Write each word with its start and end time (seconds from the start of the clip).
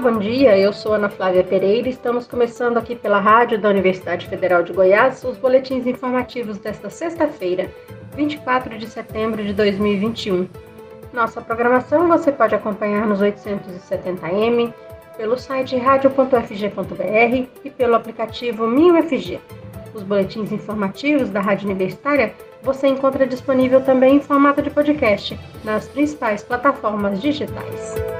bom 0.00 0.18
dia. 0.18 0.56
Eu 0.56 0.72
sou 0.72 0.94
Ana 0.94 1.10
Flávia 1.10 1.44
Pereira 1.44 1.86
e 1.86 1.90
estamos 1.90 2.26
começando 2.26 2.78
aqui 2.78 2.96
pela 2.96 3.20
Rádio 3.20 3.60
da 3.60 3.68
Universidade 3.68 4.26
Federal 4.26 4.62
de 4.62 4.72
Goiás 4.72 5.22
os 5.24 5.36
boletins 5.36 5.86
informativos 5.86 6.56
desta 6.56 6.88
sexta-feira, 6.88 7.70
24 8.16 8.78
de 8.78 8.86
setembro 8.86 9.44
de 9.44 9.52
2021. 9.52 10.48
Nossa 11.12 11.42
programação 11.42 12.08
você 12.08 12.32
pode 12.32 12.54
acompanhar 12.54 13.06
nos 13.06 13.20
870m, 13.20 14.72
pelo 15.18 15.36
site 15.36 15.76
radio.fg.br 15.76 17.46
e 17.62 17.70
pelo 17.70 17.94
aplicativo 17.94 18.66
MinUFG. 18.66 19.38
Os 19.92 20.02
boletins 20.02 20.50
informativos 20.50 21.28
da 21.28 21.40
Rádio 21.40 21.66
Universitária 21.66 22.32
você 22.62 22.88
encontra 22.88 23.26
disponível 23.26 23.82
também 23.82 24.16
em 24.16 24.20
formato 24.20 24.62
de 24.62 24.70
podcast 24.70 25.38
nas 25.62 25.86
principais 25.88 26.42
plataformas 26.42 27.20
digitais. 27.20 28.19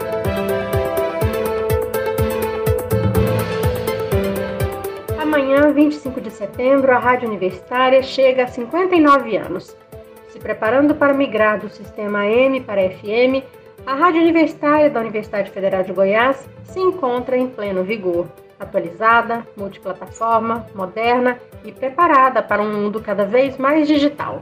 Amanhã, 5.32 5.72
25 5.72 6.20
de 6.20 6.28
setembro, 6.28 6.90
a 6.90 6.98
Rádio 6.98 7.28
Universitária 7.28 8.02
chega 8.02 8.42
a 8.42 8.48
59 8.48 9.36
anos. 9.36 9.76
Se 10.26 10.40
preparando 10.40 10.92
para 10.92 11.14
migrar 11.14 11.60
do 11.60 11.68
sistema 11.68 12.22
AM 12.22 12.60
para 12.62 12.90
FM, 12.90 13.46
a 13.86 13.94
Rádio 13.94 14.22
Universitária 14.22 14.90
da 14.90 14.98
Universidade 14.98 15.52
Federal 15.52 15.84
de 15.84 15.92
Goiás 15.92 16.48
se 16.64 16.80
encontra 16.80 17.38
em 17.38 17.46
pleno 17.46 17.84
vigor, 17.84 18.26
atualizada, 18.58 19.46
multiplataforma, 19.56 20.66
moderna 20.74 21.38
e 21.64 21.70
preparada 21.70 22.42
para 22.42 22.60
um 22.60 22.72
mundo 22.72 23.00
cada 23.00 23.24
vez 23.24 23.56
mais 23.56 23.86
digital. 23.86 24.40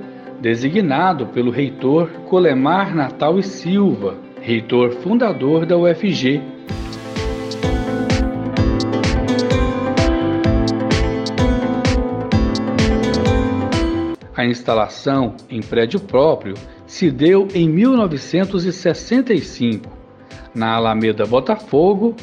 designado 0.44 1.28
pelo 1.28 1.52
reitor 1.52 2.10
Colemar 2.28 2.94
Natal 2.94 3.40
e 3.40 3.44
Silva, 3.44 4.18
reitor 4.44 4.92
fundador 4.92 5.66
da 5.66 5.76
UFG. 5.78 6.42
A 14.36 14.46
instalação 14.46 15.38
em 15.50 15.62
prédio 15.62 16.02
próprio 16.02 16.56
se 16.86 17.10
deu 17.10 17.48
em 17.56 17.70
1965, 17.70 19.90
na 20.54 20.76
Alameda 20.76 21.26
Botafogo, 21.26 22.14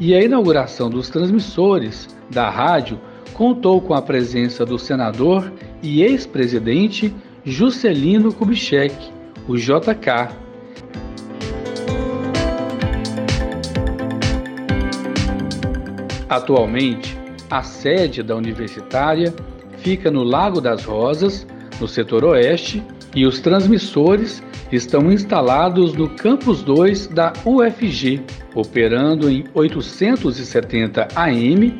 e 0.00 0.14
a 0.14 0.24
inauguração 0.24 0.88
dos 0.88 1.10
transmissores 1.10 2.08
da 2.30 2.48
rádio 2.48 2.98
contou 3.34 3.82
com 3.82 3.92
a 3.92 4.00
presença 4.00 4.64
do 4.64 4.78
senador 4.78 5.52
e 5.82 6.02
ex-presidente 6.02 7.14
Juscelino 7.44 8.32
Kubitschek, 8.32 8.96
o 9.46 9.56
JK. 9.56 10.46
Atualmente, 16.28 17.16
a 17.50 17.62
sede 17.62 18.22
da 18.22 18.34
universitária 18.34 19.32
fica 19.78 20.10
no 20.10 20.24
Lago 20.24 20.60
das 20.60 20.84
Rosas, 20.84 21.46
no 21.80 21.86
setor 21.86 22.24
oeste, 22.24 22.82
e 23.14 23.24
os 23.24 23.40
transmissores 23.40 24.42
estão 24.72 25.10
instalados 25.12 25.94
no 25.94 26.10
Campus 26.10 26.62
2 26.62 27.08
da 27.08 27.32
UFG, 27.44 28.20
operando 28.54 29.30
em 29.30 29.44
870 29.54 31.08
AM, 31.14 31.78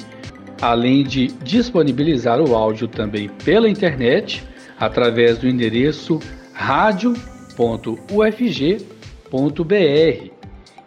além 0.63 1.03
de 1.03 1.27
disponibilizar 1.43 2.41
o 2.41 2.55
áudio 2.55 2.89
também 2.89 3.29
pela 3.45 3.69
internet 3.69 4.45
através 4.79 5.39
do 5.39 5.49
endereço 5.49 6.21
radio.ufg.br 6.53 7.17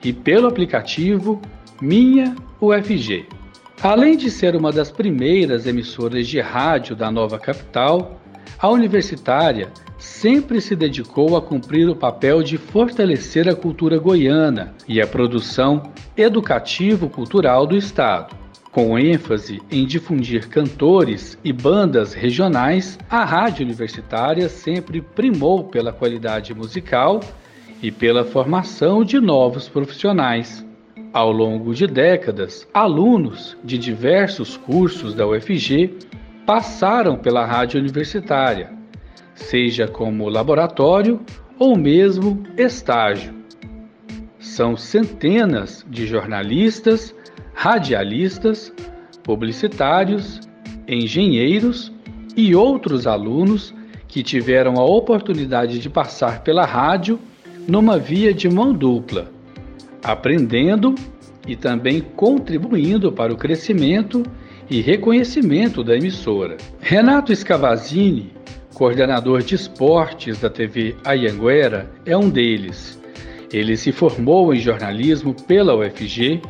e 0.03 0.13
pelo 0.13 0.47
aplicativo 0.47 1.41
Minha 1.81 2.35
UFG. 2.61 3.38
Além 3.81 4.17
de 4.17 4.29
ser 4.29 4.57
uma 4.57 4.73
das 4.73 4.91
primeiras 4.91 5.65
emissoras 5.65 6.27
de 6.27 6.41
rádio 6.41 6.97
da 6.97 7.09
nova 7.09 7.39
capital, 7.39 8.19
a 8.59 8.67
universitária 8.67 9.71
sempre 9.97 10.59
se 10.59 10.75
dedicou 10.75 11.37
a 11.37 11.41
cumprir 11.41 11.87
o 11.87 11.95
papel 11.95 12.43
de 12.43 12.57
fortalecer 12.57 13.47
a 13.47 13.55
cultura 13.55 13.97
goiana 13.97 14.75
e 14.85 15.01
a 15.01 15.07
produção 15.07 15.93
educativo-cultural 16.17 17.65
do 17.65 17.77
Estado. 17.77 18.35
Com 18.69 18.99
ênfase 18.99 19.61
em 19.71 19.85
difundir 19.85 20.49
cantores 20.49 21.37
e 21.41 21.53
bandas 21.53 22.13
regionais, 22.13 22.99
a 23.09 23.23
rádio 23.23 23.63
universitária 23.63 24.49
sempre 24.49 25.01
primou 25.01 25.63
pela 25.63 25.93
qualidade 25.93 26.53
musical 26.53 27.21
e 27.81 27.91
pela 27.91 28.25
formação 28.25 29.05
de 29.05 29.21
novos 29.21 29.69
profissionais. 29.69 30.67
Ao 31.11 31.31
longo 31.31 31.73
de 31.73 31.87
décadas, 31.87 32.67
alunos 32.73 33.57
de 33.63 33.77
diversos 33.77 34.57
cursos 34.57 35.13
da 35.13 35.27
UFG 35.27 35.97
passaram 36.45 37.17
pela 37.17 37.45
rádio 37.45 37.79
universitária, 37.79 38.71
seja 39.33 39.87
como 39.87 40.29
laboratório 40.29 41.19
ou 41.57 41.75
mesmo 41.75 42.43
estágio. 42.57 43.33
São 44.39 44.77
centenas 44.77 45.85
de 45.89 46.05
jornalistas 46.05 47.15
radialistas, 47.59 48.73
publicitários, 49.21 50.39
engenheiros 50.87 51.91
e 52.37 52.55
outros 52.55 53.05
alunos 53.05 53.75
que 54.07 54.23
tiveram 54.23 54.75
a 54.75 54.85
oportunidade 54.85 55.79
de 55.79 55.89
passar 55.89 56.41
pela 56.41 56.63
rádio 56.65 57.19
numa 57.67 57.97
via 57.97 58.33
de 58.33 58.47
mão 58.47 58.73
dupla, 58.73 59.29
aprendendo 60.03 60.95
e 61.47 61.55
também 61.55 62.01
contribuindo 62.01 63.11
para 63.11 63.33
o 63.33 63.37
crescimento 63.37 64.23
e 64.69 64.81
reconhecimento 64.81 65.83
da 65.83 65.95
emissora. 65.95 66.57
Renato 66.79 67.35
Scavazini, 67.35 68.31
coordenador 68.73 69.41
de 69.41 69.55
esportes 69.55 70.39
da 70.39 70.49
TV 70.49 70.95
Ayanguera, 71.03 71.89
é 72.05 72.15
um 72.15 72.29
deles. 72.29 72.99
Ele 73.51 73.75
se 73.75 73.91
formou 73.91 74.53
em 74.53 74.59
jornalismo 74.59 75.33
pela 75.33 75.75
UFG 75.75 76.41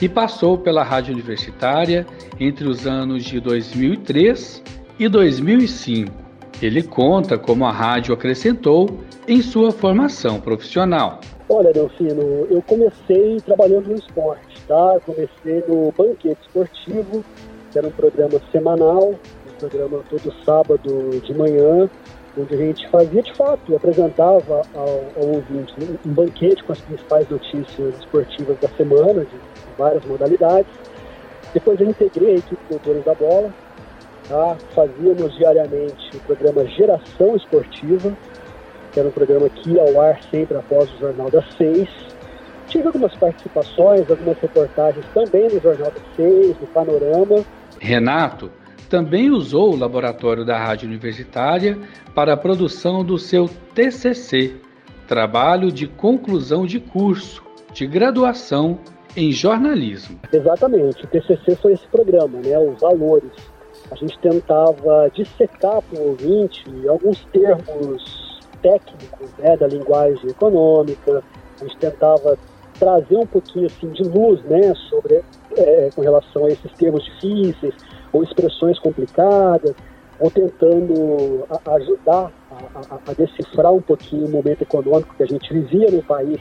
e 0.00 0.08
passou 0.08 0.56
pela 0.58 0.82
Rádio 0.82 1.12
Universitária 1.12 2.06
entre 2.40 2.66
os 2.68 2.86
anos 2.86 3.24
de 3.24 3.40
2003 3.40 4.62
e 4.98 5.08
2005. 5.08 6.10
Ele 6.62 6.82
conta 6.82 7.36
como 7.36 7.66
a 7.66 7.72
rádio 7.72 8.14
acrescentou 8.14 9.04
em 9.28 9.42
sua 9.42 9.70
formação 9.70 10.40
profissional. 10.40 11.20
Olha, 11.48 11.72
Delfino, 11.72 12.48
eu 12.50 12.60
comecei 12.62 13.40
trabalhando 13.40 13.86
no 13.86 13.94
esporte, 13.94 14.60
tá? 14.66 14.98
Comecei 15.06 15.62
no 15.68 15.92
Banquete 15.92 16.40
Esportivo, 16.42 17.24
que 17.70 17.78
era 17.78 17.86
um 17.86 17.92
programa 17.92 18.40
semanal, 18.50 19.10
um 19.10 19.58
programa 19.60 20.02
todo 20.10 20.34
sábado 20.44 21.20
de 21.22 21.32
manhã, 21.34 21.88
onde 22.36 22.52
a 22.52 22.56
gente 22.56 22.88
fazia 22.88 23.22
de 23.22 23.32
fato, 23.34 23.76
apresentava 23.76 24.62
ao, 24.74 25.04
ao 25.16 25.28
ouvinte 25.34 25.72
um 26.04 26.12
banquete 26.12 26.64
com 26.64 26.72
as 26.72 26.80
principais 26.80 27.28
notícias 27.28 27.96
esportivas 27.96 28.58
da 28.58 28.68
semana, 28.70 29.24
de 29.24 29.36
várias 29.78 30.04
modalidades. 30.04 30.72
Depois 31.54 31.80
eu 31.80 31.88
integrei 31.88 32.34
a 32.34 32.38
equipe 32.38 32.60
Doutores 32.68 33.04
da 33.04 33.14
Bola, 33.14 33.54
tá? 34.28 34.56
fazíamos 34.74 35.32
diariamente 35.36 36.16
o 36.16 36.20
programa 36.20 36.66
Geração 36.66 37.36
Esportiva, 37.36 38.12
que 38.96 39.00
era 39.00 39.10
um 39.10 39.12
programa 39.12 39.46
que 39.50 39.72
ia 39.72 39.82
ao 39.82 40.00
ar 40.00 40.18
sempre 40.30 40.56
após 40.56 40.90
o 40.94 40.98
Jornal 40.98 41.30
das 41.30 41.44
Seis. 41.52 41.86
Tive 42.66 42.86
algumas 42.86 43.14
participações, 43.14 44.10
algumas 44.10 44.38
reportagens 44.38 45.04
também 45.12 45.50
no 45.52 45.60
Jornal 45.60 45.90
das 45.90 46.16
Seis, 46.16 46.56
no 46.58 46.66
Panorama. 46.68 47.44
Renato 47.78 48.50
também 48.88 49.30
usou 49.30 49.74
o 49.74 49.76
laboratório 49.76 50.46
da 50.46 50.56
Rádio 50.56 50.88
Universitária 50.88 51.78
para 52.14 52.32
a 52.32 52.36
produção 52.38 53.04
do 53.04 53.18
seu 53.18 53.50
TCC, 53.74 54.56
Trabalho 55.06 55.70
de 55.70 55.86
Conclusão 55.86 56.64
de 56.64 56.80
Curso 56.80 57.44
de 57.74 57.86
Graduação 57.86 58.78
em 59.14 59.30
Jornalismo. 59.30 60.18
Exatamente, 60.32 61.04
o 61.04 61.08
TCC 61.08 61.54
foi 61.56 61.74
esse 61.74 61.86
programa, 61.88 62.40
né, 62.42 62.58
os 62.58 62.80
valores. 62.80 63.30
A 63.90 63.94
gente 63.94 64.18
tentava 64.20 65.10
dissecar 65.12 65.82
para 65.82 66.00
o 66.00 66.08
ouvinte 66.08 66.64
alguns 66.88 67.22
termos 67.26 68.25
técnicos 68.62 69.30
né, 69.38 69.56
da 69.56 69.66
linguagem 69.66 70.30
econômica, 70.30 71.22
a 71.60 71.64
gente 71.64 71.76
tentava 71.78 72.38
trazer 72.78 73.16
um 73.16 73.26
pouquinho 73.26 73.66
assim, 73.66 73.88
de 73.90 74.02
luz 74.02 74.42
né, 74.44 74.74
sobre, 74.88 75.22
é, 75.56 75.90
com 75.94 76.02
relação 76.02 76.44
a 76.44 76.48
esses 76.48 76.70
termos 76.72 77.04
difíceis, 77.04 77.74
ou 78.12 78.22
expressões 78.22 78.78
complicadas, 78.78 79.74
ou 80.20 80.30
tentando 80.30 81.44
ajudar 81.74 82.32
a, 82.50 82.94
a, 82.94 82.98
a, 83.06 83.12
decifrar 83.12 83.72
um 83.72 83.82
pouquinho 83.82 84.26
o 84.26 84.30
momento 84.30 84.62
econômico 84.62 85.14
que 85.14 85.22
a 85.22 85.26
gente 85.26 85.52
vivia 85.52 85.90
no 85.90 86.02
país 86.02 86.40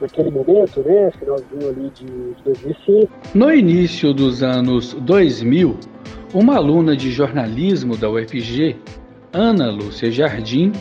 naquele 0.00 0.30
momento, 0.30 0.80
né, 0.82 1.10
finalzinho 1.18 1.68
ali 1.68 1.90
de, 1.90 2.04
de 2.04 2.42
2005. 2.44 3.12
No 3.34 3.52
início 3.52 4.12
dos 4.12 4.42
anos 4.42 4.94
2000, 4.94 5.76
uma 6.34 6.56
aluna 6.56 6.96
de 6.96 7.10
jornalismo 7.10 7.96
da 7.96 8.08
UFG, 8.08 8.76
Ana 9.32 9.70
Lúcia 9.70 10.10
Jardim, 10.10 10.72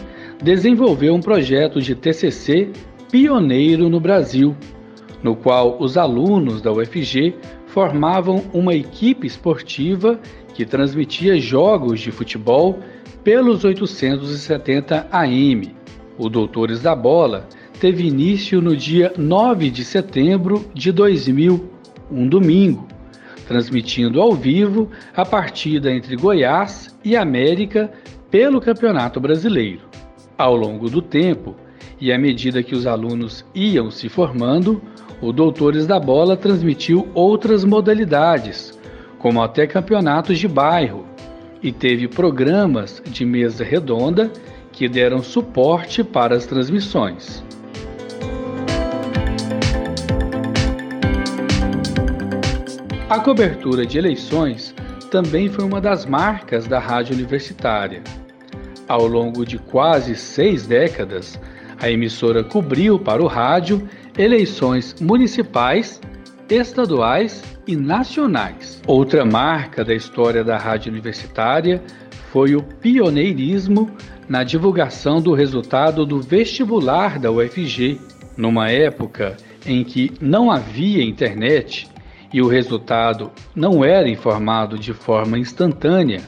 desenvolveu 0.41 1.15
um 1.15 1.21
projeto 1.21 1.81
de 1.81 1.95
TCC 1.95 2.69
pioneiro 3.11 3.89
no 3.89 3.99
Brasil, 3.99 4.55
no 5.23 5.35
qual 5.35 5.77
os 5.79 5.97
alunos 5.97 6.61
da 6.61 6.71
UFG 6.71 7.35
formavam 7.67 8.43
uma 8.53 8.73
equipe 8.73 9.27
esportiva 9.27 10.19
que 10.53 10.65
transmitia 10.65 11.39
jogos 11.39 11.99
de 11.99 12.11
futebol 12.11 12.79
pelos 13.23 13.63
870 13.63 15.07
AM. 15.11 15.75
O 16.17 16.29
Doutores 16.29 16.81
da 16.81 16.95
Bola 16.95 17.47
teve 17.79 18.07
início 18.07 18.61
no 18.61 18.75
dia 18.75 19.13
9 19.17 19.69
de 19.69 19.85
setembro 19.85 20.65
de 20.73 20.91
2000, 20.91 21.69
um 22.11 22.27
domingo, 22.27 22.87
transmitindo 23.47 24.21
ao 24.21 24.33
vivo 24.33 24.89
a 25.15 25.25
partida 25.25 25.91
entre 25.91 26.15
Goiás 26.15 26.97
e 27.03 27.15
América 27.15 27.91
pelo 28.31 28.59
Campeonato 28.59 29.19
Brasileiro. 29.19 29.81
Ao 30.37 30.55
longo 30.55 30.87
do 30.87 31.01
tempo, 31.01 31.55
e 31.99 32.13
à 32.13 32.17
medida 32.17 32.61
que 32.61 32.75
os 32.75 32.85
alunos 32.85 33.43
iam 33.55 33.89
se 33.89 34.07
formando, 34.07 34.79
o 35.19 35.33
Doutores 35.33 35.87
da 35.87 35.99
Bola 35.99 36.37
transmitiu 36.37 37.07
outras 37.15 37.63
modalidades, 37.63 38.77
como 39.17 39.41
até 39.41 39.65
campeonatos 39.65 40.37
de 40.37 40.47
bairro, 40.47 41.05
e 41.63 41.71
teve 41.71 42.07
programas 42.07 43.01
de 43.07 43.25
mesa 43.25 43.63
redonda 43.63 44.31
que 44.71 44.87
deram 44.87 45.23
suporte 45.23 46.03
para 46.03 46.35
as 46.35 46.45
transmissões. 46.45 47.43
A 53.09 53.19
cobertura 53.19 53.87
de 53.87 53.97
eleições 53.97 54.75
também 55.09 55.49
foi 55.49 55.65
uma 55.65 55.81
das 55.81 56.05
marcas 56.05 56.67
da 56.67 56.77
rádio 56.77 57.15
universitária. 57.15 58.03
Ao 58.87 59.05
longo 59.05 59.45
de 59.45 59.57
quase 59.57 60.15
seis 60.15 60.65
décadas, 60.65 61.39
a 61.79 61.91
emissora 61.91 62.43
cobriu 62.43 62.97
para 62.97 63.21
o 63.21 63.27
rádio 63.27 63.87
eleições 64.17 64.95
municipais, 64.99 66.01
estaduais 66.49 67.43
e 67.67 67.75
nacionais. 67.75 68.81
Outra 68.87 69.25
marca 69.25 69.83
da 69.83 69.93
história 69.93 70.43
da 70.43 70.57
rádio 70.57 70.91
universitária 70.91 71.83
foi 72.31 72.55
o 72.55 72.63
pioneirismo 72.63 73.91
na 74.27 74.43
divulgação 74.43 75.21
do 75.21 75.33
resultado 75.33 76.05
do 76.05 76.21
vestibular 76.21 77.19
da 77.19 77.31
UFG, 77.31 77.99
numa 78.37 78.69
época 78.69 79.35
em 79.65 79.83
que 79.83 80.13
não 80.21 80.49
havia 80.49 81.03
internet 81.03 81.89
e 82.33 82.41
o 82.41 82.47
resultado 82.47 83.31
não 83.55 83.83
era 83.83 84.09
informado 84.09 84.77
de 84.77 84.93
forma 84.93 85.37
instantânea. 85.37 86.21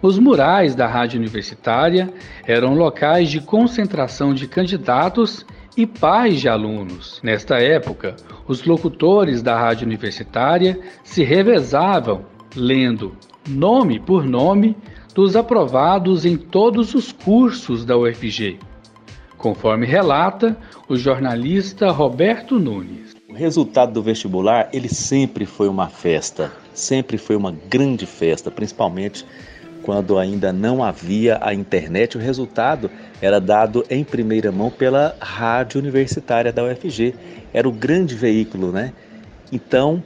Os 0.00 0.16
murais 0.16 0.76
da 0.76 0.86
rádio 0.86 1.18
universitária 1.18 2.12
eram 2.46 2.74
locais 2.74 3.28
de 3.28 3.40
concentração 3.40 4.32
de 4.32 4.46
candidatos 4.46 5.44
e 5.76 5.86
pais 5.86 6.40
de 6.40 6.48
alunos. 6.48 7.20
Nesta 7.22 7.58
época, 7.58 8.14
os 8.46 8.64
locutores 8.64 9.42
da 9.42 9.58
rádio 9.58 9.86
universitária 9.86 10.78
se 11.02 11.24
revezavam 11.24 12.24
lendo 12.54 13.16
nome 13.48 13.98
por 13.98 14.24
nome 14.24 14.76
dos 15.14 15.34
aprovados 15.34 16.24
em 16.24 16.36
todos 16.36 16.94
os 16.94 17.10
cursos 17.10 17.84
da 17.84 17.98
UFG, 17.98 18.58
conforme 19.36 19.84
relata 19.84 20.56
o 20.88 20.96
jornalista 20.96 21.90
Roberto 21.90 22.56
Nunes. 22.56 23.16
O 23.28 23.34
resultado 23.34 23.92
do 23.92 24.02
vestibular, 24.02 24.68
ele 24.72 24.88
sempre 24.88 25.44
foi 25.44 25.68
uma 25.68 25.88
festa, 25.88 26.52
sempre 26.72 27.18
foi 27.18 27.34
uma 27.34 27.52
grande 27.68 28.06
festa, 28.06 28.48
principalmente 28.48 29.26
quando 29.82 30.18
ainda 30.18 30.52
não 30.52 30.82
havia 30.82 31.38
a 31.40 31.54
internet, 31.54 32.16
o 32.16 32.20
resultado 32.20 32.90
era 33.20 33.40
dado 33.40 33.84
em 33.88 34.04
primeira 34.04 34.52
mão 34.52 34.70
pela 34.70 35.16
rádio 35.20 35.80
universitária 35.80 36.52
da 36.52 36.64
UFG. 36.64 37.14
Era 37.52 37.68
o 37.68 37.72
grande 37.72 38.14
veículo, 38.14 38.70
né? 38.70 38.92
Então, 39.50 40.02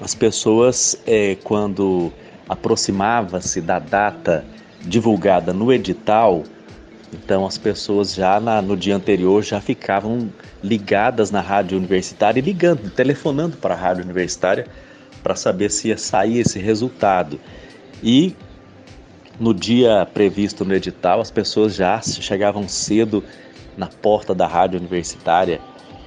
as 0.00 0.14
pessoas, 0.14 1.00
é, 1.06 1.36
quando 1.44 2.12
aproximava-se 2.48 3.60
da 3.60 3.78
data 3.78 4.44
divulgada 4.80 5.52
no 5.52 5.72
edital, 5.72 6.44
então 7.12 7.46
as 7.46 7.58
pessoas 7.58 8.14
já 8.14 8.40
na, 8.40 8.60
no 8.60 8.76
dia 8.76 8.96
anterior 8.96 9.42
já 9.42 9.60
ficavam 9.60 10.30
ligadas 10.62 11.30
na 11.30 11.40
rádio 11.40 11.78
universitária 11.78 12.40
e 12.40 12.42
ligando, 12.42 12.90
telefonando 12.90 13.56
para 13.56 13.74
a 13.74 13.76
rádio 13.76 14.04
universitária 14.04 14.66
para 15.22 15.34
saber 15.34 15.70
se 15.70 15.88
ia 15.88 15.98
sair 15.98 16.40
esse 16.40 16.58
resultado. 16.58 17.40
E 18.02 18.34
no 19.38 19.52
dia 19.52 20.06
previsto 20.12 20.64
no 20.64 20.74
edital, 20.74 21.20
as 21.20 21.30
pessoas 21.30 21.74
já 21.74 22.00
chegavam 22.00 22.68
cedo 22.68 23.22
na 23.76 23.86
porta 23.86 24.34
da 24.34 24.46
rádio 24.46 24.78
universitária 24.78 25.60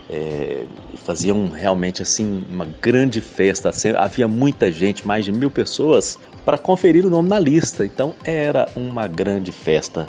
é, 0.09 0.65
faziam 1.05 1.48
realmente 1.50 2.01
assim 2.01 2.43
uma 2.50 2.65
grande 2.81 3.21
festa. 3.21 3.71
Havia 3.98 4.27
muita 4.27 4.71
gente, 4.71 5.05
mais 5.05 5.24
de 5.24 5.31
mil 5.31 5.51
pessoas, 5.51 6.17
para 6.43 6.57
conferir 6.57 7.05
o 7.05 7.09
nome 7.09 7.29
na 7.29 7.39
lista. 7.39 7.86
Então 7.86 8.15
era 8.24 8.67
uma 8.75 9.07
grande 9.07 9.51
festa. 9.51 10.07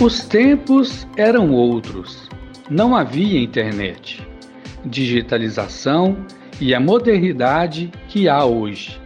Os 0.00 0.24
tempos 0.24 1.06
eram 1.16 1.52
outros. 1.52 2.28
Não 2.68 2.96
havia 2.96 3.40
internet. 3.40 4.26
Digitalização 4.84 6.26
e 6.62 6.76
a 6.76 6.78
modernidade 6.78 7.90
que 8.06 8.28
há 8.28 8.44
hoje. 8.44 8.96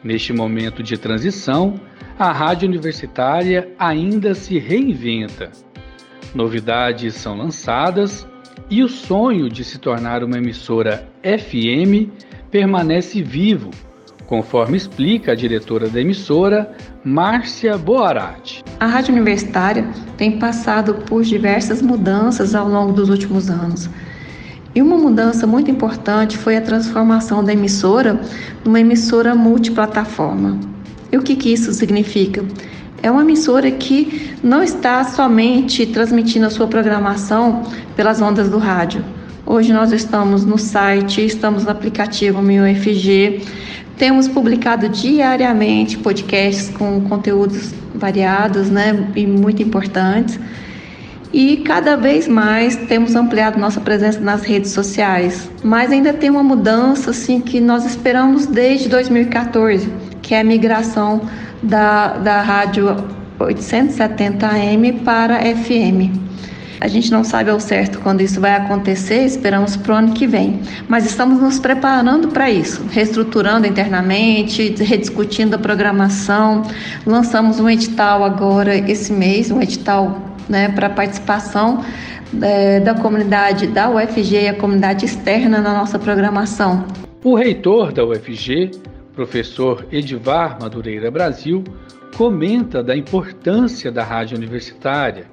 Neste 0.00 0.32
momento 0.32 0.80
de 0.80 0.96
transição, 0.96 1.80
a 2.16 2.30
rádio 2.30 2.68
universitária 2.68 3.68
ainda 3.76 4.32
se 4.32 4.60
reinventa. 4.60 5.50
Novidades 6.32 7.16
são 7.16 7.36
lançadas 7.36 8.24
e 8.70 8.80
o 8.80 8.88
sonho 8.88 9.50
de 9.50 9.64
se 9.64 9.78
tornar 9.78 10.22
uma 10.22 10.38
emissora 10.38 11.08
FM 11.24 12.12
permanece 12.48 13.20
vivo, 13.24 13.70
conforme 14.26 14.76
explica 14.76 15.32
a 15.32 15.34
diretora 15.34 15.88
da 15.88 16.00
emissora, 16.00 16.76
Márcia 17.04 17.76
Boarati. 17.76 18.62
A 18.78 18.86
rádio 18.86 19.12
universitária 19.12 19.84
tem 20.16 20.38
passado 20.38 20.94
por 21.06 21.24
diversas 21.24 21.82
mudanças 21.82 22.54
ao 22.54 22.68
longo 22.68 22.92
dos 22.92 23.08
últimos 23.08 23.50
anos 23.50 23.90
E 24.74 24.82
uma 24.82 24.96
mudança 24.96 25.46
muito 25.46 25.70
importante 25.70 26.36
foi 26.36 26.56
a 26.56 26.60
transformação 26.60 27.44
da 27.44 27.52
emissora 27.52 28.20
numa 28.64 28.80
emissora 28.80 29.34
multiplataforma. 29.34 30.58
E 31.12 31.16
o 31.16 31.22
que, 31.22 31.36
que 31.36 31.52
isso 31.52 31.72
significa? 31.72 32.44
É 33.00 33.08
uma 33.08 33.22
emissora 33.22 33.70
que 33.70 34.34
não 34.42 34.64
está 34.64 35.04
somente 35.04 35.86
transmitindo 35.86 36.46
a 36.46 36.50
sua 36.50 36.66
programação 36.66 37.62
pelas 37.94 38.20
ondas 38.20 38.48
do 38.48 38.58
rádio. 38.58 39.04
Hoje 39.46 39.72
nós 39.72 39.92
estamos 39.92 40.44
no 40.44 40.58
site, 40.58 41.24
estamos 41.24 41.64
no 41.64 41.70
aplicativo 41.70 42.42
MioFG, 42.42 43.42
temos 43.96 44.26
publicado 44.26 44.88
diariamente 44.88 45.98
podcasts 45.98 46.68
com 46.70 47.00
conteúdos 47.02 47.72
variados 47.94 48.70
né, 48.70 49.06
e 49.14 49.24
muito 49.24 49.62
importantes. 49.62 50.40
E 51.34 51.56
cada 51.56 51.96
vez 51.96 52.28
mais 52.28 52.76
temos 52.76 53.16
ampliado 53.16 53.58
nossa 53.58 53.80
presença 53.80 54.20
nas 54.20 54.42
redes 54.44 54.70
sociais. 54.70 55.50
Mas 55.64 55.90
ainda 55.90 56.12
tem 56.12 56.30
uma 56.30 56.44
mudança 56.44 57.10
assim 57.10 57.40
que 57.40 57.60
nós 57.60 57.84
esperamos 57.84 58.46
desde 58.46 58.88
2014, 58.88 59.92
que 60.22 60.32
é 60.32 60.38
a 60.38 60.44
migração 60.44 61.22
da, 61.60 62.18
da 62.18 62.40
rádio 62.40 62.86
870 63.40 64.46
AM 64.46 64.92
para 65.00 65.40
FM. 65.40 66.22
A 66.80 66.86
gente 66.86 67.10
não 67.10 67.24
sabe 67.24 67.50
ao 67.50 67.58
certo 67.58 67.98
quando 67.98 68.20
isso 68.20 68.40
vai 68.40 68.54
acontecer, 68.54 69.24
esperamos 69.24 69.76
para 69.76 69.92
o 69.92 69.96
ano 69.96 70.12
que 70.12 70.28
vem. 70.28 70.60
Mas 70.86 71.04
estamos 71.04 71.40
nos 71.40 71.58
preparando 71.58 72.28
para 72.28 72.48
isso, 72.48 72.84
reestruturando 72.92 73.66
internamente, 73.66 74.72
rediscutindo 74.78 75.56
a 75.56 75.58
programação. 75.58 76.62
Lançamos 77.04 77.58
um 77.58 77.68
edital 77.68 78.22
agora 78.22 78.76
esse 78.88 79.12
mês, 79.12 79.50
um 79.50 79.60
edital 79.60 80.33
né, 80.48 80.68
para 80.68 80.90
participação 80.90 81.84
é, 82.42 82.80
da 82.80 82.94
comunidade 82.94 83.66
da 83.66 83.90
UFG 83.90 84.42
e 84.42 84.48
a 84.48 84.54
comunidade 84.54 85.04
externa 85.04 85.60
na 85.60 85.72
nossa 85.72 85.98
programação. 85.98 86.84
O 87.22 87.34
reitor 87.34 87.92
da 87.92 88.04
UFG, 88.04 88.72
professor 89.14 89.86
Edivar 89.90 90.58
Madureira 90.60 91.10
Brasil, 91.10 91.64
comenta 92.16 92.82
da 92.82 92.96
importância 92.96 93.90
da 93.90 94.04
rádio 94.04 94.36
universitária 94.36 95.24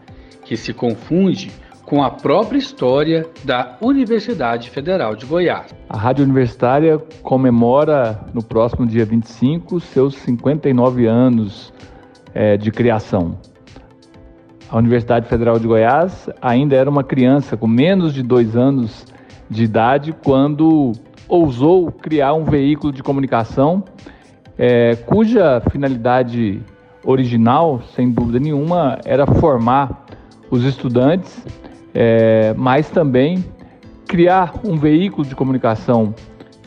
que 0.43 0.57
se 0.57 0.73
confunde 0.73 1.51
com 1.85 2.01
a 2.01 2.09
própria 2.09 2.57
história 2.57 3.27
da 3.43 3.77
Universidade 3.81 4.69
Federal 4.69 5.15
de 5.15 5.25
Goiás. 5.25 5.75
A 5.89 5.97
Rádio 5.97 6.23
Universitária 6.23 6.97
comemora 7.21 8.19
no 8.33 8.41
próximo 8.41 8.87
dia 8.87 9.03
25 9.03 9.79
seus 9.81 10.15
59 10.15 11.05
anos 11.05 11.73
é, 12.33 12.55
de 12.55 12.71
criação. 12.71 13.37
A 14.71 14.77
Universidade 14.77 15.27
Federal 15.27 15.59
de 15.59 15.67
Goiás 15.67 16.29
ainda 16.41 16.77
era 16.77 16.89
uma 16.89 17.03
criança 17.03 17.57
com 17.57 17.67
menos 17.67 18.13
de 18.13 18.23
dois 18.23 18.55
anos 18.55 19.05
de 19.49 19.65
idade 19.65 20.15
quando 20.23 20.93
ousou 21.27 21.91
criar 21.91 22.33
um 22.33 22.45
veículo 22.45 22.93
de 22.93 23.03
comunicação 23.03 23.83
é, 24.57 24.95
cuja 24.95 25.61
finalidade 25.69 26.61
original, 27.03 27.81
sem 27.95 28.09
dúvida 28.11 28.39
nenhuma, 28.39 28.97
era 29.03 29.25
formar 29.25 30.05
os 30.49 30.63
estudantes, 30.63 31.45
é, 31.93 32.53
mas 32.55 32.89
também 32.89 33.43
criar 34.07 34.53
um 34.63 34.77
veículo 34.77 35.27
de 35.27 35.35
comunicação 35.35 36.15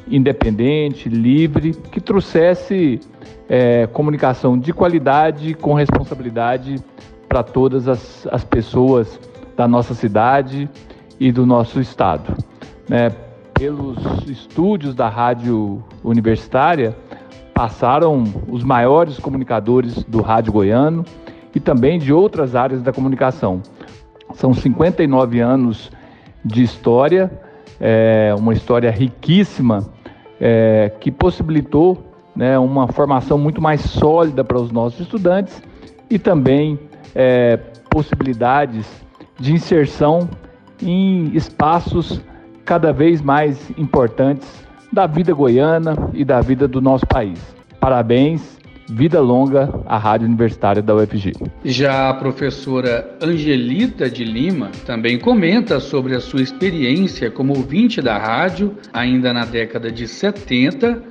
independente, 0.06 1.08
livre, 1.08 1.73
que 1.73 2.02
trouxesse 2.02 3.00
é, 3.49 3.87
comunicação 3.87 4.58
de 4.58 4.75
qualidade, 4.75 5.54
com 5.54 5.73
responsabilidade 5.73 6.82
para 7.35 7.43
todas 7.43 7.88
as, 7.88 8.29
as, 8.31 8.45
pessoas 8.45 9.19
da 9.57 9.67
nossa 9.67 9.93
cidade 9.93 10.71
e 11.19 11.33
do 11.33 11.45
nosso 11.45 11.81
estado. 11.81 12.33
Né? 12.88 13.11
Pelos 13.53 13.99
estúdios 14.29 14.95
da 14.95 15.09
rádio 15.09 15.83
universitária, 16.05 16.97
passaram 17.53 18.23
os 18.47 18.62
maiores 18.62 19.19
comunicadores 19.19 20.05
do 20.05 20.23
rádio 20.23 20.53
goiano 20.53 21.05
e 21.53 21.59
também 21.59 21.99
de 21.99 22.12
outras 22.12 22.55
áreas 22.55 22.83
da 22.83 22.93
comunicação. 22.93 23.61
São 24.35 24.55
59 24.55 25.41
anos 25.41 25.91
de 26.45 26.62
história, 26.62 27.33
é, 27.81 28.33
uma 28.38 28.53
história 28.53 28.93
riquíssima 28.93 29.85
é, 30.41 30.93
que 31.00 31.11
possibilitou 31.11 31.99
né, 32.37 32.57
uma 32.61 32.87
formação 32.87 33.37
muito 33.37 33.61
mais 33.61 33.81
sólida 33.81 34.45
para 34.45 34.57
os 34.57 34.71
nossos 34.71 35.00
estudantes 35.00 35.61
e 36.09 36.17
também 36.17 36.79
é, 37.14 37.59
possibilidades 37.90 38.87
de 39.38 39.52
inserção 39.52 40.28
em 40.83 41.30
espaços 41.35 42.21
cada 42.64 42.92
vez 42.92 43.21
mais 43.21 43.71
importantes 43.78 44.49
da 44.92 45.06
vida 45.06 45.33
goiana 45.33 45.97
e 46.12 46.25
da 46.25 46.40
vida 46.40 46.66
do 46.66 46.80
nosso 46.80 47.06
país. 47.06 47.38
Parabéns 47.80 48.54
Vida 48.88 49.18
longa 49.18 49.73
à 49.87 49.97
Rádio 49.97 50.26
Universitária 50.26 50.83
da 50.83 50.94
UFG. 50.94 51.33
Já 51.64 52.11
a 52.11 52.14
professora 52.14 53.16
Angelita 53.23 54.11
de 54.11 54.25
Lima 54.25 54.71
também 54.85 55.18
comenta 55.18 55.80
sobre 55.80 56.14
a 56.14 56.21
sua 56.21 56.42
experiência 56.42 57.30
como 57.30 57.56
ouvinte 57.56 58.02
da 58.02 58.18
rádio 58.18 58.76
ainda 58.92 59.33
na 59.33 59.47
década 59.47 59.90
de 59.90 60.06
70 60.06 61.02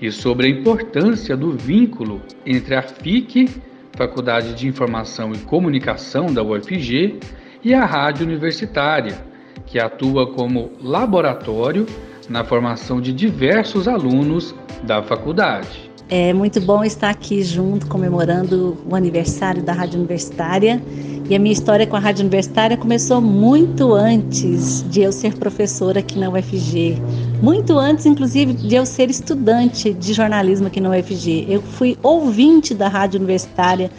e 0.00 0.12
sobre 0.12 0.46
a 0.46 0.50
importância 0.50 1.36
do 1.36 1.50
vínculo 1.50 2.22
entre 2.44 2.76
a 2.76 2.82
FIC, 2.82 3.50
Faculdade 3.96 4.54
de 4.54 4.68
Informação 4.68 5.32
e 5.32 5.38
Comunicação 5.38 6.26
da 6.26 6.42
UFG, 6.42 7.18
e 7.64 7.74
a 7.74 7.84
Rádio 7.84 8.26
Universitária, 8.26 9.16
que 9.64 9.78
atua 9.78 10.32
como 10.32 10.70
laboratório 10.80 11.86
na 12.28 12.44
formação 12.44 13.00
de 13.00 13.12
diversos 13.12 13.88
alunos 13.88 14.54
da 14.82 15.02
faculdade. 15.02 15.90
É 16.08 16.32
muito 16.32 16.60
bom 16.60 16.84
estar 16.84 17.10
aqui 17.10 17.42
junto, 17.42 17.88
comemorando 17.88 18.76
o 18.88 18.94
aniversário 18.94 19.62
da 19.62 19.72
Rádio 19.72 19.98
Universitária. 19.98 20.80
E 21.28 21.34
a 21.34 21.40
minha 21.40 21.52
história 21.52 21.84
com 21.88 21.96
a 21.96 21.98
Rádio 21.98 22.20
Universitária 22.20 22.76
começou 22.76 23.20
muito 23.20 23.92
antes 23.92 24.88
de 24.88 25.00
eu 25.00 25.10
ser 25.10 25.34
professora 25.34 25.98
aqui 25.98 26.16
na 26.16 26.30
UFG. 26.30 27.02
Muito 27.42 27.76
antes, 27.76 28.06
inclusive, 28.06 28.52
de 28.52 28.76
eu 28.76 28.86
ser 28.86 29.10
estudante 29.10 29.92
de 29.92 30.12
jornalismo 30.12 30.68
aqui 30.68 30.80
na 30.80 30.90
UFG. 30.90 31.46
Eu 31.48 31.60
fui 31.60 31.98
ouvinte 32.00 32.72
da 32.74 32.86
Rádio 32.86 33.18
Universitária 33.18 33.90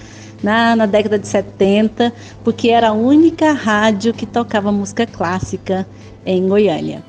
na, 0.42 0.74
na 0.74 0.86
década 0.86 1.20
de 1.20 1.28
70, 1.28 2.14
porque 2.46 2.70
era 2.70 2.90
a 2.90 2.94
única 2.94 3.52
rádio 3.52 4.14
que 4.14 4.26
tocava 4.26 4.72
música 4.72 5.06
clássica 5.06 5.86
em 6.26 6.48
Goiânia. 6.48 7.04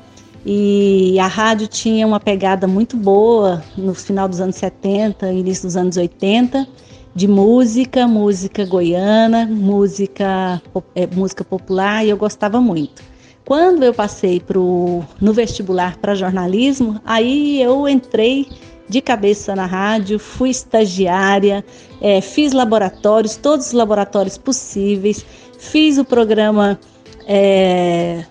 E 0.45 1.17
a 1.17 1.27
rádio 1.27 1.67
tinha 1.67 2.05
uma 2.05 2.19
pegada 2.19 2.67
muito 2.67 2.97
boa 2.97 3.63
no 3.77 3.93
final 3.93 4.27
dos 4.27 4.41
anos 4.41 4.57
70, 4.57 5.31
início 5.31 5.63
dos 5.63 5.77
anos 5.77 5.95
80, 5.95 6.67
de 7.15 7.27
música, 7.27 8.07
música 8.07 8.65
goiana, 8.65 9.45
música, 9.45 10.61
é, 10.95 11.07
música 11.07 11.43
popular, 11.43 12.05
e 12.05 12.09
eu 12.09 12.17
gostava 12.17 12.61
muito. 12.61 13.01
Quando 13.45 13.83
eu 13.83 13.93
passei 13.93 14.39
pro, 14.39 15.03
no 15.19 15.33
vestibular 15.33 15.97
para 15.97 16.13
jornalismo, 16.13 17.01
aí 17.03 17.61
eu 17.61 17.89
entrei 17.89 18.47
de 18.87 19.01
cabeça 19.01 19.55
na 19.55 19.65
rádio, 19.65 20.19
fui 20.19 20.49
estagiária, 20.49 21.63
é, 22.01 22.21
fiz 22.21 22.53
laboratórios, 22.53 23.35
todos 23.35 23.67
os 23.67 23.73
laboratórios 23.73 24.37
possíveis, 24.37 25.25
fiz 25.57 25.97
o 25.97 26.05
programa 26.05 26.79
é, 27.27 28.25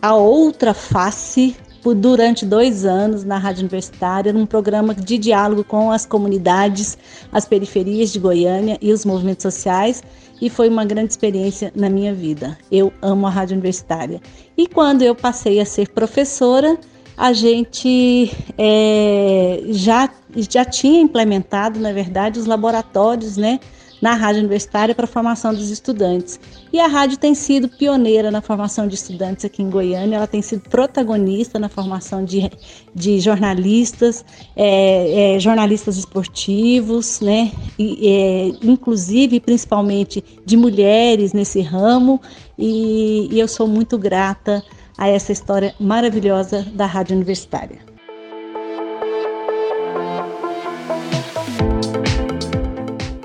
a 0.00 0.14
outra 0.14 0.74
face 0.74 1.56
por, 1.84 1.94
durante 1.94 2.46
dois 2.46 2.86
anos 2.86 3.24
na 3.24 3.36
Rádio 3.36 3.60
Universitária, 3.60 4.32
num 4.32 4.46
programa 4.46 4.94
de 4.94 5.18
diálogo 5.18 5.62
com 5.62 5.92
as 5.92 6.06
comunidades, 6.06 6.96
as 7.30 7.44
periferias 7.44 8.10
de 8.10 8.18
Goiânia 8.18 8.78
e 8.80 8.90
os 8.90 9.04
movimentos 9.04 9.42
sociais, 9.42 10.02
e 10.40 10.48
foi 10.48 10.70
uma 10.70 10.86
grande 10.86 11.12
experiência 11.12 11.70
na 11.76 11.90
minha 11.90 12.14
vida. 12.14 12.58
Eu 12.72 12.90
amo 13.02 13.26
a 13.26 13.30
Rádio 13.30 13.54
Universitária. 13.54 14.20
E 14.56 14.66
quando 14.66 15.02
eu 15.02 15.14
passei 15.14 15.60
a 15.60 15.66
ser 15.66 15.90
professora, 15.90 16.78
a 17.16 17.34
gente 17.34 18.32
é, 18.56 19.62
já, 19.68 20.08
já 20.34 20.64
tinha 20.64 21.00
implementado, 21.00 21.78
na 21.78 21.92
verdade, 21.92 22.40
os 22.40 22.46
laboratórios, 22.46 23.36
né? 23.36 23.60
Na 24.00 24.14
Rádio 24.14 24.40
Universitária 24.40 24.94
para 24.94 25.04
a 25.04 25.08
formação 25.08 25.54
dos 25.54 25.70
estudantes. 25.70 26.38
E 26.72 26.80
a 26.80 26.86
rádio 26.86 27.16
tem 27.16 27.34
sido 27.34 27.68
pioneira 27.68 28.30
na 28.30 28.40
formação 28.40 28.86
de 28.86 28.94
estudantes 28.94 29.44
aqui 29.44 29.62
em 29.62 29.70
Goiânia, 29.70 30.16
ela 30.16 30.26
tem 30.26 30.42
sido 30.42 30.68
protagonista 30.68 31.58
na 31.58 31.68
formação 31.68 32.24
de, 32.24 32.50
de 32.94 33.20
jornalistas, 33.20 34.24
é, 34.56 35.36
é, 35.36 35.40
jornalistas 35.40 35.96
esportivos, 35.96 37.20
né? 37.20 37.52
E, 37.78 38.08
é, 38.08 38.66
inclusive, 38.66 39.40
principalmente, 39.40 40.24
de 40.44 40.56
mulheres 40.56 41.32
nesse 41.32 41.60
ramo, 41.60 42.20
e, 42.58 43.28
e 43.30 43.40
eu 43.40 43.48
sou 43.48 43.66
muito 43.66 43.96
grata 43.98 44.62
a 44.96 45.08
essa 45.08 45.32
história 45.32 45.74
maravilhosa 45.78 46.62
da 46.74 46.86
Rádio 46.86 47.16
Universitária. 47.16 47.93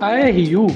A 0.02 0.12
RU, 0.16 0.68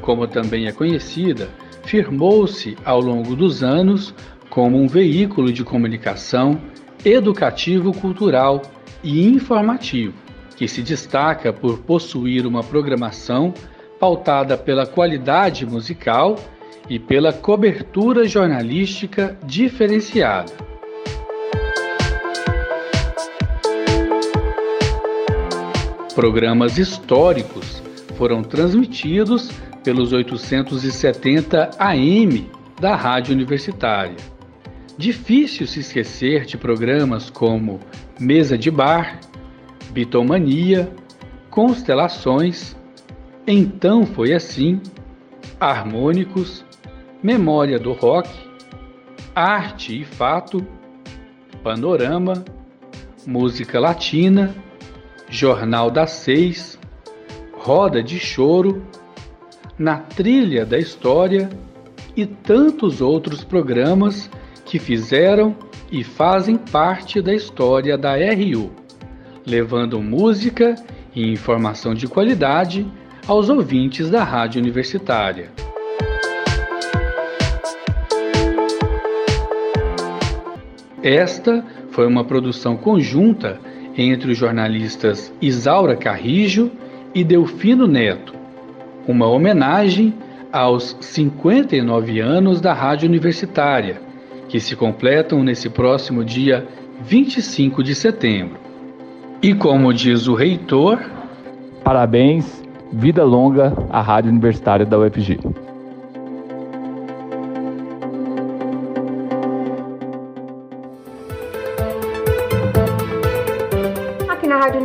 como 0.00 0.26
também 0.26 0.66
é 0.66 0.72
conhecida, 0.72 1.50
firmou-se 1.84 2.78
ao 2.82 2.98
longo 2.98 3.36
dos 3.36 3.62
anos 3.62 4.14
como 4.48 4.78
um 4.78 4.86
veículo 4.86 5.52
de 5.52 5.62
comunicação 5.62 6.58
educativo-cultural 7.04 8.62
e 9.04 9.28
informativo, 9.28 10.14
que 10.56 10.66
se 10.66 10.80
destaca 10.80 11.52
por 11.52 11.80
possuir 11.80 12.46
uma 12.46 12.64
programação 12.64 13.52
pautada 13.98 14.56
pela 14.56 14.86
qualidade 14.86 15.66
musical 15.66 16.36
e 16.88 16.98
pela 16.98 17.34
cobertura 17.34 18.26
jornalística 18.26 19.36
diferenciada. 19.44 20.52
Programas 26.14 26.78
históricos 26.78 27.89
foram 28.20 28.42
transmitidos 28.42 29.50
pelos 29.82 30.12
870 30.12 31.70
AM 31.78 32.50
da 32.78 32.94
Rádio 32.94 33.32
Universitária. 33.32 34.16
Difícil 34.98 35.66
se 35.66 35.80
esquecer 35.80 36.44
de 36.44 36.58
programas 36.58 37.30
como 37.30 37.80
Mesa 38.20 38.58
de 38.58 38.70
Bar, 38.70 39.18
Bitomania, 39.92 40.92
Constelações, 41.48 42.76
Então 43.46 44.04
Foi 44.04 44.34
Assim, 44.34 44.82
Harmônicos, 45.58 46.62
Memória 47.22 47.78
do 47.78 47.94
Rock, 47.94 48.28
Arte 49.34 49.98
e 49.98 50.04
Fato, 50.04 50.62
Panorama, 51.62 52.44
Música 53.26 53.80
Latina, 53.80 54.54
Jornal 55.30 55.90
das 55.90 56.10
Seis, 56.10 56.78
Roda 57.62 58.02
de 58.02 58.18
Choro, 58.18 58.82
Na 59.78 59.98
Trilha 59.98 60.64
da 60.64 60.78
História 60.78 61.50
e 62.16 62.24
tantos 62.24 63.02
outros 63.02 63.44
programas 63.44 64.30
que 64.64 64.78
fizeram 64.78 65.54
e 65.92 66.02
fazem 66.02 66.56
parte 66.56 67.20
da 67.20 67.34
história 67.34 67.98
da 67.98 68.14
RU, 68.14 68.70
levando 69.46 70.00
música 70.00 70.74
e 71.14 71.30
informação 71.30 71.92
de 71.94 72.08
qualidade 72.08 72.90
aos 73.26 73.50
ouvintes 73.50 74.08
da 74.08 74.24
Rádio 74.24 74.58
Universitária. 74.58 75.50
Esta 81.02 81.62
foi 81.90 82.06
uma 82.06 82.24
produção 82.24 82.74
conjunta 82.74 83.60
entre 83.98 84.32
os 84.32 84.38
jornalistas 84.38 85.30
Isaura 85.42 85.94
Carrijo 85.94 86.70
e 87.14 87.24
Delfino 87.24 87.86
Neto, 87.86 88.34
uma 89.06 89.26
homenagem 89.26 90.14
aos 90.52 90.96
59 91.00 92.20
anos 92.20 92.60
da 92.60 92.72
Rádio 92.72 93.08
Universitária 93.08 94.00
que 94.48 94.58
se 94.58 94.74
completam 94.74 95.42
nesse 95.44 95.70
próximo 95.70 96.24
dia 96.24 96.66
25 97.02 97.82
de 97.82 97.94
setembro. 97.94 98.58
E 99.40 99.54
como 99.54 99.94
diz 99.94 100.26
o 100.26 100.34
reitor, 100.34 101.00
parabéns, 101.84 102.62
vida 102.92 103.24
longa 103.24 103.72
à 103.88 104.02
Rádio 104.02 104.30
Universitária 104.30 104.84
da 104.84 104.98
UFG. 104.98 105.38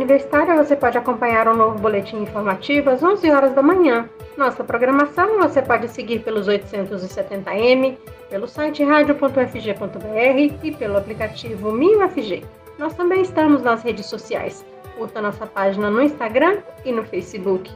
Universitária 0.06 0.54
você 0.54 0.76
pode 0.76 0.96
acompanhar 0.96 1.48
um 1.48 1.56
novo 1.56 1.80
boletim 1.80 2.18
informativo 2.18 2.90
às 2.90 3.02
11 3.02 3.28
horas 3.28 3.52
da 3.54 3.60
manhã. 3.60 4.08
Nossa 4.36 4.62
programação 4.62 5.40
você 5.40 5.60
pode 5.60 5.88
seguir 5.88 6.20
pelos 6.20 6.46
870M, 6.46 7.98
pelo 8.30 8.46
site 8.46 8.84
radio.fg.br 8.84 10.54
e 10.62 10.70
pelo 10.70 10.96
aplicativo 10.96 11.72
MinUFG. 11.72 12.44
Nós 12.78 12.94
também 12.94 13.22
estamos 13.22 13.62
nas 13.62 13.82
redes 13.82 14.06
sociais. 14.06 14.64
Curta 14.96 15.20
nossa 15.20 15.44
página 15.44 15.90
no 15.90 16.00
Instagram 16.00 16.58
e 16.84 16.92
no 16.92 17.02
Facebook. 17.02 17.68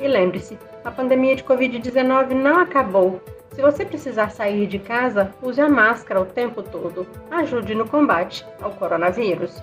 E 0.00 0.08
lembre-se, 0.08 0.58
a 0.84 0.90
pandemia 0.90 1.36
de 1.36 1.44
Covid-19 1.44 2.30
não 2.30 2.58
acabou. 2.58 3.22
Se 3.52 3.62
você 3.62 3.84
precisar 3.84 4.30
sair 4.30 4.66
de 4.66 4.80
casa, 4.80 5.32
use 5.40 5.60
a 5.60 5.68
máscara 5.68 6.20
o 6.20 6.26
tempo 6.26 6.60
todo. 6.60 7.06
Ajude 7.30 7.72
no 7.76 7.88
combate 7.88 8.44
ao 8.60 8.72
coronavírus. 8.72 9.62